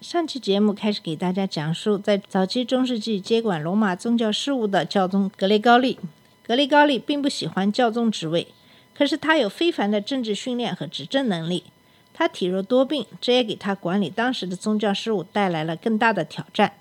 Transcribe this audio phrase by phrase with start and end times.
[0.00, 5.98] 上期节目开始给大家讲述，在早期中世纪接管罗马宗教事务的教宗格雷高利。
[6.42, 8.46] 格雷高利并不喜欢教宗职位，
[8.94, 11.64] 可是他有非凡的政治训练和执政能力。
[12.14, 16.72] 他体弱多病，这也给他管理当时的宗教事务带来了更大的挑战。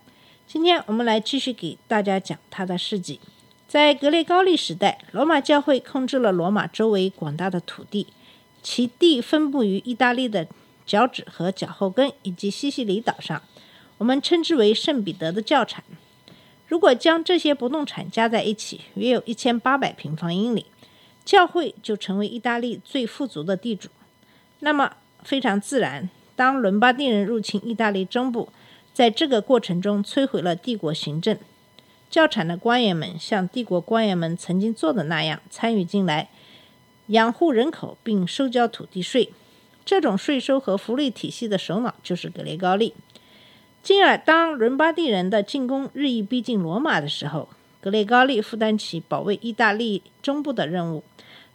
[0.48, 3.20] 今天我们来继续给大家讲他的事迹。
[3.67, 8.08] 在格雷高利时代，罗马教会控制了罗马周围广大的土地，
[8.64, 10.48] 其地分布于意大利的
[10.90, 13.44] 脚趾和脚后跟以及西西里岛上，
[14.00, 15.84] 我们称之为圣彼得的教产。
[16.68, 20.66] 如果将这些不动产加在一起，约有一千八百平方英里，
[21.23, 23.90] 教会就成为意大利最富足的地主。
[24.62, 28.50] 那么非常自然，当伦巴第人入侵意大利中部，
[28.92, 31.38] 在这个过程中摧毁了帝国行政。
[32.09, 36.30] 教产的官员们像帝国官员们曾经做的那样参与进来，
[37.08, 39.31] 养护人口并收缴土地税。
[39.90, 42.94] 这种税收和福利体系的首脑就是格雷高利。
[43.82, 47.50] 进而，当伦巴第人的进攻日益逼近罗马的时候，
[47.81, 51.04] 格雷高利负担起保卫意大利中部的任务。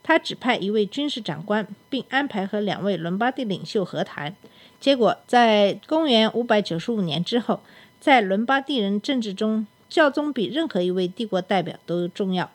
[0.02, 4.34] 他指派一位军事长官，并安排和两位伦巴第领袖和谈。
[4.80, 7.60] 结果，在公元595年之后，
[8.00, 12.50] 在伦巴第人政治中，教宗比任何一位帝国代表都重要。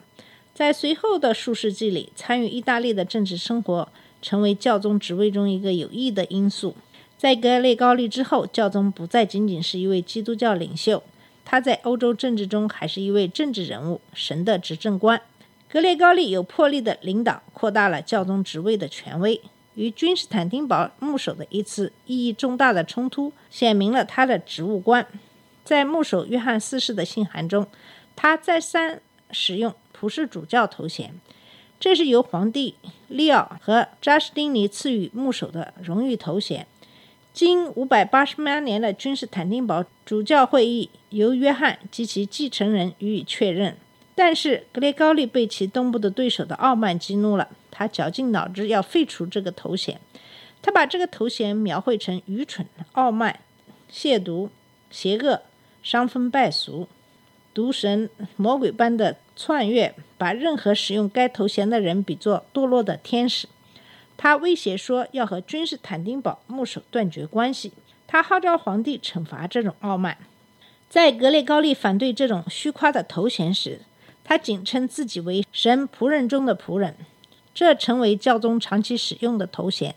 [0.54, 3.88] 在随后的数世纪里，参与意大利的政治生活
[4.22, 6.76] 成为教宗职位中一个有益的因素。
[7.18, 11.04] 在格雷高利之后，教宗不再仅仅是一位基督教领袖，
[11.44, 15.22] 他在欧洲政治中还是一位政治人物，神的执政官。
[15.70, 19.42] 格雷高利有魄力的领导，扩大了教宗职位的权威。
[19.76, 25.06] 与君士坦丁堡牧首的一次意义重大的冲突，显明了他的职务观。
[25.64, 27.68] 在牧首约翰四世的信函中，
[28.16, 31.14] 他再三使用普世主教头衔，
[31.80, 32.76] 这是由皇帝
[33.08, 36.68] 利奥和扎什丁尼赐予牧首的荣誉头衔。
[37.32, 43.78] 经五百八十八年的君士坦丁堡主教会议，由约翰及其继承人予以确认。
[44.14, 50.02] 但是格雷高利被其东部的对手的傲慢激怒了，他绞尽脑汁要废除这个头衔。
[50.62, 53.40] 他把这个头衔描绘成愚蠢、傲慢、
[53.90, 54.50] 亵渎、
[54.92, 55.44] 邪恶、
[55.82, 56.90] 伤风败俗、
[57.54, 63.48] 毒神、魔鬼般的窜越，把任何使用该头衔的人比作堕落的天使。
[64.18, 67.72] 他威胁说要和君士坦丁堡牧首断绝关系。
[68.06, 70.18] 他号召皇帝惩罚这种傲慢。
[70.90, 73.82] 在格列高利反对这种虚夸的头衔时，
[74.24, 76.96] 他仅称自己为神仆人中的仆人，
[77.54, 79.96] 这成为教宗长期使用的头衔。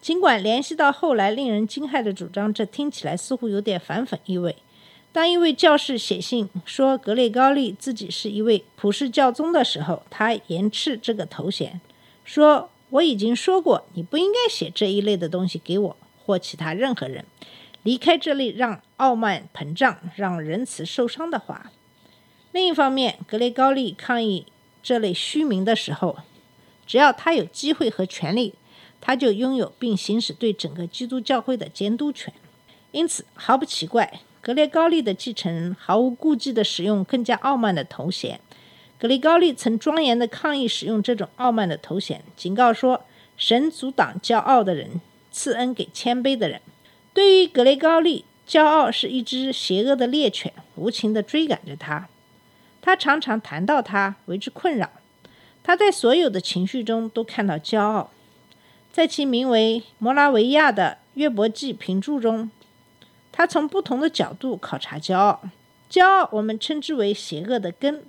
[0.00, 4.56] 尽管联系到后来令人惊骇的主张，这听起来似乎有点反讽意味。
[5.14, 11.80] 当一位教士写信说格雷高利自己是一位普世教宗的时候，他严斥这个头衔，
[12.24, 17.24] 说：“我已经说过，你不应该写这一类的东西给我或其他任何人。
[17.84, 21.70] 离开这类让傲慢膨胀、让仁慈受伤的话。”
[22.50, 24.46] 另一方面，格雷高利抗议
[24.82, 26.18] 这类虚名的时候，
[26.88, 28.54] 只要他有机会和权利，
[29.00, 32.34] 他就拥有并行使对整个基督教会的监督权。
[32.90, 38.38] 因此，毫不奇怪，格雷高利的继承人毫无顾忌地使用更加傲慢的头衔。
[38.98, 43.06] 格雷高利曾庄严地抗议使用这种傲慢的头衔，警告说
[43.38, 45.00] ：“神阻挡骄傲的人，
[45.32, 46.60] 赐恩给谦卑的人。”
[47.14, 52.06] 对于格雷高利，骄傲是一只邪恶的猎犬，无情地追赶着他。
[52.82, 54.90] 他常常谈到他，为之困扰。
[55.62, 58.10] 他在所有的情绪中都看到骄傲。
[58.92, 62.50] 在其名为《摩拉维亚的约伯记》评注中，
[63.36, 65.42] 他从不同的角度考察骄傲。
[65.90, 68.04] 骄傲，我们称之为邪恶的根，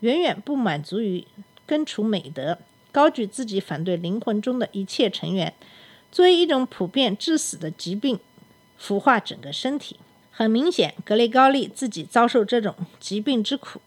[0.00, 1.26] 远远不满足于
[1.66, 2.58] 根除美德，
[2.92, 5.52] 高举自己反对灵魂中的一切成员，
[6.12, 8.20] 作为一种普遍致死的疾病，
[8.78, 9.96] 腐化整个身体。
[10.30, 13.80] 很明显，格雷高利自己遭受这种疾病之苦。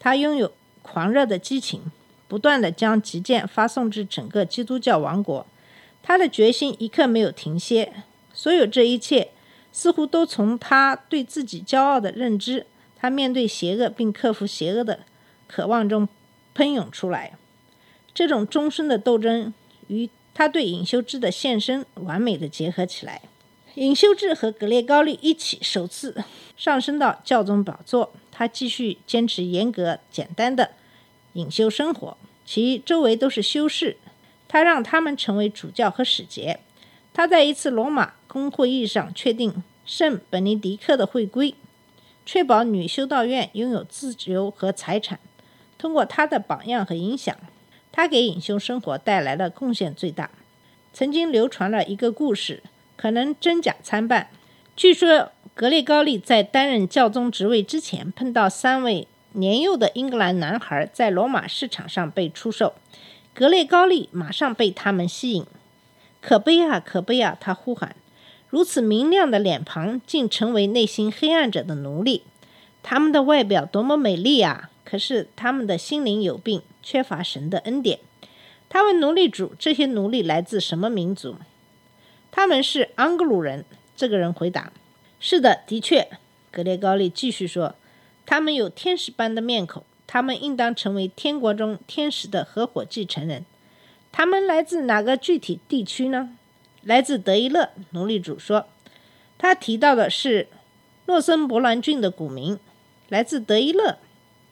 [0.00, 0.50] 他拥有
[0.82, 1.92] 狂热的激情，
[2.26, 5.46] 不断地将急箭发送至整个基督教王国。
[6.02, 7.92] 他的决心一刻没有停歇。
[8.34, 9.30] 所有这一切
[9.78, 12.66] 似乎都从他对自己骄傲的认知、
[12.96, 14.98] 他面对邪恶并克服邪恶的
[15.46, 16.08] 渴望中
[16.52, 17.38] 喷涌出来。
[18.12, 19.54] 这种终身的斗争
[19.86, 23.22] 与他对隐修之的献身完美的结合起来。
[23.76, 26.24] 尹修志和格列高利一起首次
[26.56, 30.72] 上升到教宗宝座，他继续坚持严格简单的
[31.34, 33.96] 隐修生活，其周围都是修士，
[34.48, 36.58] 他让他们成为主教和使节。
[37.18, 41.52] 他在一次罗马公会议上确定圣本尼迪克的会规，
[42.24, 45.18] 确保女修道院拥有自由和财产。
[45.76, 47.36] 通过他的榜样和影响，
[47.90, 50.30] 他给隐修生活带来了贡献最大。
[50.92, 52.62] 曾经流传了一个故事。
[52.96, 54.28] 可能真假参半。
[54.76, 62.74] 据说格列高利在担任教宗职位之前，碰到三位年幼的英格兰男孩在罗马市场上被出售，
[63.34, 65.44] 格列高利马上被他们吸引。
[66.20, 67.36] 可悲啊，可悲啊！
[67.40, 67.94] 他呼喊。
[68.50, 72.22] 如此明亮的脸庞，竟成为内心黑暗者的奴隶。
[72.82, 74.70] 他们的外表多么美丽啊！
[74.84, 77.98] 可是他们的心灵有病，缺乏神的恩典。
[78.70, 81.36] 他问奴隶主：“这些奴隶来自什么民族？”
[82.32, 83.64] 他们是安格鲁人。
[83.96, 84.72] 这个人回答
[85.20, 86.08] ：“是的，的确。”
[86.50, 87.74] 格列高利继续说
[88.24, 93.44] ：“他们有天使般的面孔，他们应当成为天国中天使的合伙继承人。
[94.10, 96.30] 他们来自哪个具体地区呢
[96.82, 98.66] ？”“来自德伊勒。”奴隶主说。
[99.40, 100.48] 他提到的是
[101.06, 102.58] 诺森伯兰郡的古民，
[103.08, 103.98] 来自德伊勒。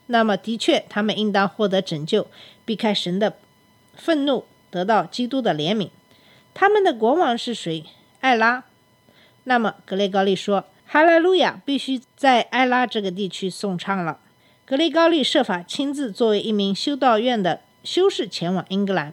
[0.06, 2.28] 那么，的确，他们应当获得拯救，
[2.64, 3.36] 避开神的
[3.96, 5.90] 愤怒，得到基督的怜悯。
[6.54, 7.84] 他们的国王是谁？
[8.20, 8.62] 艾拉。
[9.42, 14.20] 那么格雷高利说：“哈利路亚必须在艾拉这个地区颂唱了。”
[14.64, 19.12] 格雷高利设法亲自作为一名修道院的修士前往英格兰，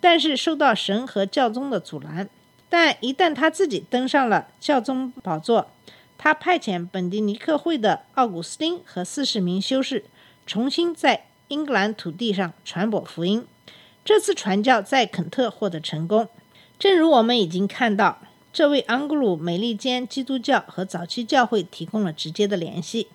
[0.00, 2.28] 但是受到神和教宗的阻拦。
[2.68, 5.70] 但一旦他自己登上了教宗宝座，
[6.18, 10.04] 他派遣本迪尼克会的奥古斯丁和四十名修士
[10.46, 13.46] 重新在英格兰土地上传播福音。
[14.04, 16.28] 这次传教在肯特获得成功。
[16.78, 18.18] 正如我们已经看到，
[18.52, 23.08] 这为安格鲁美利坚基督教和早期教会提供了直接的联系。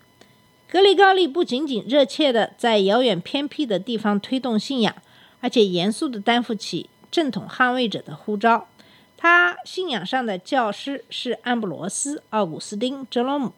[0.69, 4.95] 格里高利不仅仅热切地在遥远偏僻的地方推动信仰，
[5.41, 8.67] 而且严肃地担负起正统捍卫者的呼召。
[9.17, 13.53] 他信仰上的教师是安布罗斯、奥古斯丁、哲罗姆，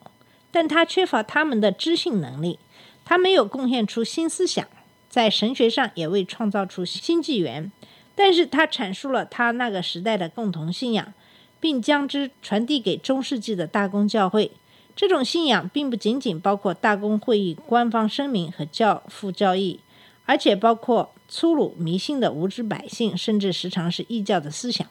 [0.51, 2.59] 但他缺乏他们的知性能力。
[3.06, 4.68] 他没有贡献出新思想，
[5.09, 7.71] 在神学上也未创造出新纪元。
[8.15, 11.13] 但是他阐述了他那个时代的共同信仰，
[11.59, 14.51] 并将之传递给中世纪的大公教会。
[14.95, 19.80] 这种信仰并不仅仅包括大公会议官方声明和教父教义，
[20.25, 24.85] 而且包括粗鲁迷信的无知百姓，甚至时常是异教的思想。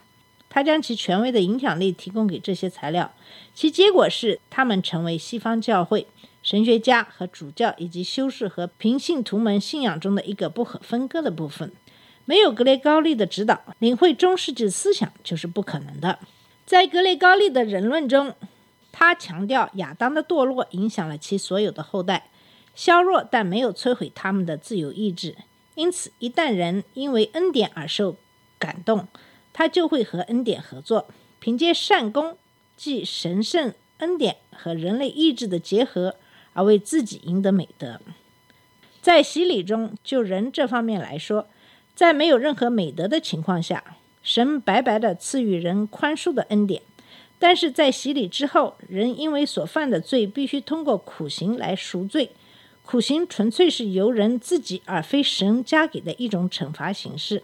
[0.50, 3.12] 他将其权威的影响力提供给这些材料，
[3.54, 6.08] 其结果是他们成为西方教会
[6.42, 11.70] 神学家和主教以及修士和平信徒们信仰中的一个不可分割的部分。
[12.24, 16.18] 没有格雷高利的指导，领会中世纪思想就是不可能的。
[16.66, 18.34] 在格雷高利的人论中，
[18.90, 22.30] 他强调亚当的堕落影响了其所有的后代，
[22.74, 25.36] 削弱但没有摧毁他们的自由意志。
[25.74, 28.16] 因此，一旦人因为恩典而受
[28.58, 29.08] 感动，
[29.52, 31.08] 他就会和恩典合作，
[31.40, 32.36] 凭借善功，
[32.76, 36.16] 即神圣恩典和人类意志的结合，
[36.52, 38.00] 而为自己赢得美德。
[39.00, 41.48] 在洗礼中，就人这方面来说，
[41.94, 46.82] 在没有任何美德的情况下，神白白的赐予人宽恕的恩典；
[47.38, 52.30] 但是在洗礼之后，人因为所犯的罪，必须通过苦行来赎罪。
[52.84, 57.42] 苦行纯粹是由人自己而非神加给的一种惩罚形式，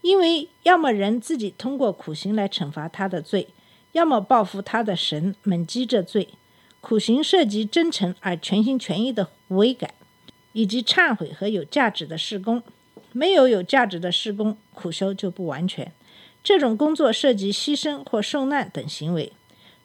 [0.00, 3.48] 因为要么人自己通过苦行来惩罚他的罪，
[3.92, 6.28] 要么报复他的神猛击这罪。
[6.80, 9.94] 苦行涉及真诚而全心全意的悔改，
[10.52, 12.62] 以及忏悔和有价值的施工。
[13.12, 15.92] 没有有价值的施工，苦修就不完全。
[16.42, 19.32] 这种工作涉及牺牲或受难等行为，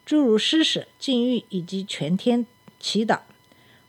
[0.04, 2.44] 诸如施舍、禁欲以及全天
[2.80, 3.20] 祈祷。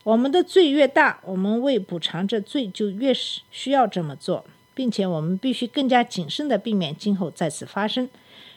[0.04, 8.10] 我们的罪越大，我们为补偿这罪就越是需要这么做，并且我们必须更加谨慎地避免今后再次发生。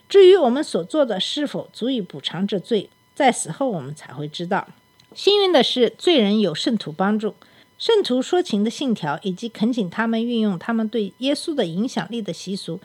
[0.09, 4.69] 至于我们所做的是否足以补偿这罪，在死后我们才会知道。
[5.15, 7.35] 幸运的是，罪人有圣徒帮助。
[7.79, 12.79] 圣徒说情的信条，以及恳请他们运用他们对耶稣的影响力的习俗，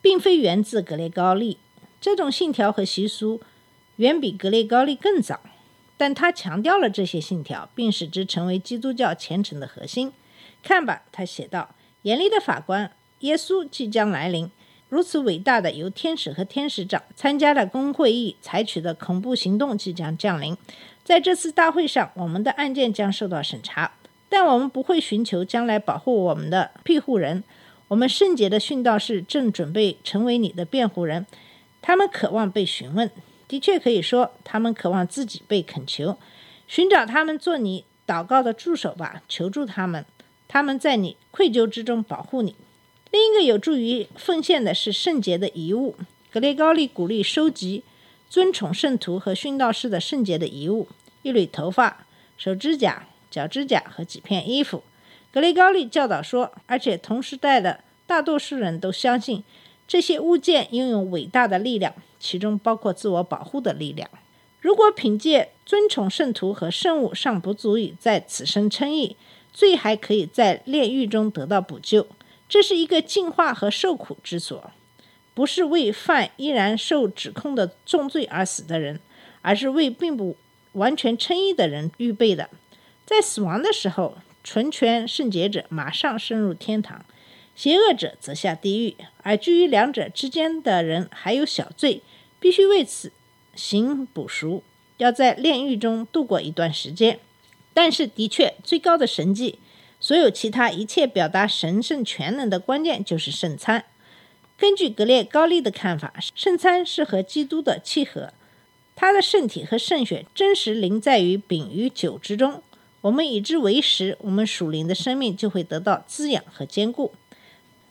[0.00, 1.58] 并非源自格雷高利。
[2.00, 3.40] 这种信条和习俗
[3.96, 5.40] 远比格雷高利更早，
[5.96, 10.12] 但他强调了这些信条，并使之成为基督教虔诚的核心。
[10.62, 14.50] 看吧，他写道：“严厉的法官耶稣即将来临。
[14.88, 20.56] 如此伟大的由天使和天使长参加的公会议采取的恐怖行动即将降临。
[21.02, 23.92] 在这次大会上，我们的案件将受到审查。”
[24.26, 27.44] 但我们不会寻求将来保护我们的庇护人。
[27.86, 31.24] 我们圣洁的殉道士正准备成为你的辩护人。
[31.80, 33.08] 他们渴望被询问。
[33.54, 36.18] 的确可以说，他们渴望自己被恳求，
[36.66, 40.04] 寻找他们做你祷告的助手吧，求助他们，
[40.48, 42.56] 他们在你愧疚之中保护你。
[43.12, 45.94] 另一个有助于奉献的是圣洁的遗物。
[46.32, 47.84] 格雷高利鼓励收集
[48.28, 50.88] 尊崇圣徒和殉道士的圣洁的遗物：
[51.22, 52.04] 一缕头发、
[52.36, 54.82] 手指甲、脚指甲和几片衣服。
[55.30, 59.44] 格雷高利教导说，而且同时代的大多数人都相信
[59.86, 64.08] 这些物件拥有伟大的力量，其中包括自我保护的力量。
[64.62, 69.14] 如果凭借尊崇圣徒和圣物尚不足以在此生称义，
[69.52, 72.06] 罪还可以在炼狱中得到补救。
[72.48, 74.70] 这是一个进化和受苦之所。
[75.34, 79.00] 不是为犯依然受指控的重罪而死的人，
[79.42, 80.36] 而是为并不
[80.72, 82.48] 完全称义的人预备的。
[83.04, 87.04] 在死亡的时候，纯全圣洁者马上升入天堂，
[87.56, 88.96] 邪恶者则下地狱。
[89.22, 92.00] 而居于两者之间的人还有小罪，
[92.44, 93.10] 必须为此
[93.56, 94.62] 行补赎，
[94.98, 97.18] 要在炼狱中度过一段时间。
[97.72, 99.58] 但是，的确，最高的神迹，
[99.98, 103.86] 所有其他一切表达神圣全能的关键就是圣餐。
[104.58, 108.34] 根据格列高利的看法，圣餐是和基督的契合，
[108.94, 112.62] 他的圣体和圣血真实临在于饼与酒之中。
[113.00, 117.12] 我们以之为食，我们属灵的生命就会得到滋养和坚固。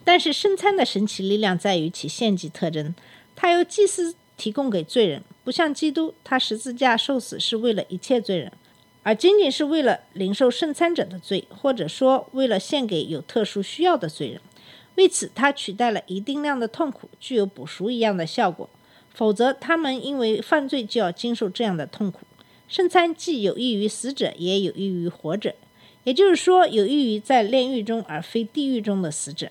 [0.04, 2.94] 但是圣餐的神奇力量在于其献祭特征，
[3.36, 8.52] 它由祭司提供给罪人，不像基督，他十字架受死是为了一切罪人，
[9.04, 14.42] 而仅仅是为了领受圣餐者的罪，或者说为了献给有特殊需要的罪人。
[14.96, 18.70] 为此，他取代了一定量的痛苦，具有补赎一样的效果。
[19.14, 22.22] 否则，他们因为犯罪就要经受这样的痛苦。
[22.68, 25.54] 圣餐既有益于死者，也有益于活着，
[26.04, 29.50] 也就是说，有益于在炼狱中而非地狱中的死者。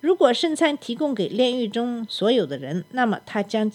[0.00, 3.70] 如果圣餐提供给炼狱中所有的人，那么他将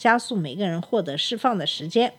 [0.00, 2.14] 加速每个人获得释放的时间。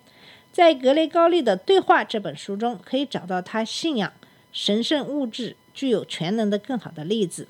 [0.52, 4.14] 在格雷高利的对话这本书中，可以找到他信仰
[4.54, 7.48] 神圣物质具有全能的更好的例子。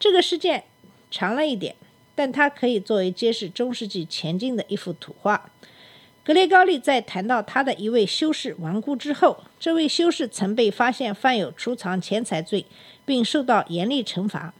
[0.00, 0.64] 这个事件
[1.10, 1.76] 长了一点，
[2.14, 5.50] 但它可以作为揭示中世纪前进的一幅图画。
[6.24, 12.64] 格雷高利在谈到他的一位修士亡故之后，这位修士曾被发现犯有储藏钱财罪，
[13.04, 14.54] 并受到严厉惩罚。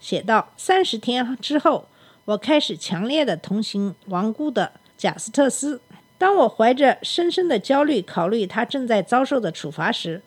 [0.00, 1.86] 写道：“三十天之后，
[2.30, 5.80] 我开始强烈的同情亡故的贾斯特斯。
[6.16, 10.22] 当我怀着深深的焦虑考虑他正在遭受的处罚时，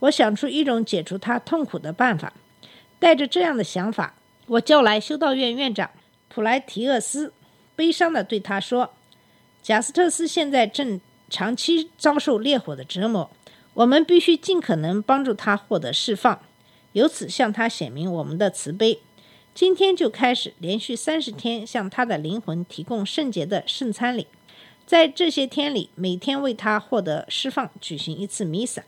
[0.00, 2.32] 我想出一种解除他痛苦的办法。
[3.00, 4.14] 带着这样的想法。”
[4.46, 5.90] 我叫来修道院院长
[6.28, 7.32] 普莱提厄斯，
[7.74, 8.92] 悲伤地对他说
[9.60, 13.28] ：“贾斯特斯现在正长期遭受烈火的折磨，
[13.74, 16.40] 我们必须尽可能帮助他获得释放，
[16.92, 19.00] 由此向他显明我们的慈悲。
[19.58, 24.28] 今天就开始连续三十天向他的灵魂提供圣洁的圣餐礼，
[24.86, 28.84] 在这些天里，每天为他获得释放举行一次弥撒。”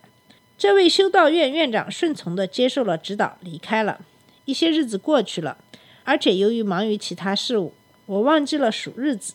[0.57, 3.99] 这位修道院院长顺从地接受了指导，离开了。
[4.45, 5.57] 一些日子过去了，
[6.05, 7.73] 而且由于忙于其他事务，
[8.05, 9.33] 我忘记了数日子。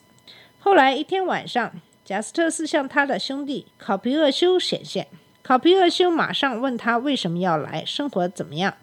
[0.59, 5.07] 后来一天晚上，贾斯特斯向他的兄弟考皮厄修显现。
[5.43, 8.78] 考皮厄修马上问他为什么要来，生活怎么样。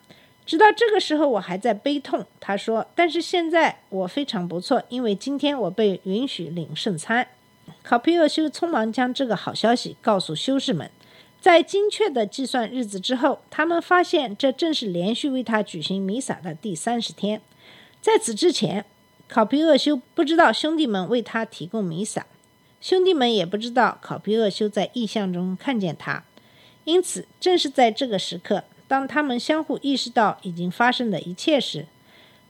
[0.46, 2.26] 直到这个时候，我还在悲痛。
[2.40, 7.28] 他说：“但是现在我非常不错，因为今天我被允许领圣餐。”
[7.82, 10.90] 考皮厄修匆忙将这个好消息告诉修士们。
[11.40, 17.42] 在精确的计算日子之后，他们发现这正是连续为他举行弥撒的第三十天。
[18.02, 18.86] 在此之前，
[19.28, 22.26] 考皮厄修不知道兄弟们为他提供弥撒，
[22.80, 26.24] 兄弟们也不知道考皮厄修在异象中看见他。
[26.86, 31.88] 因此，正是在这个时刻，当他们相互意识到已经发生的一切时，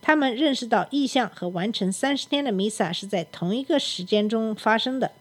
[0.02, 5.12] 他们认识到意象和完成三十天的弥撒是在同一个时间中发生的。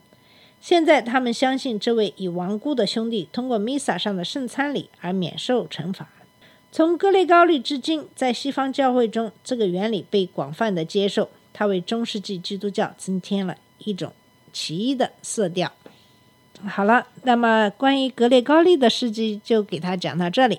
[0.61, 6.09] 现在他们相信这位已亡故的兄弟通过弥撒上的圣餐礼而免受惩罚。
[6.73, 14.13] 从格雷高利至今，在西方教会中，这个原理被广泛的接受，它为中世纪基督教增添了一种
[14.53, 15.71] 奇异的色调。
[16.67, 20.59] 好了，那么关于格雷高利的事迹就给他讲到这里。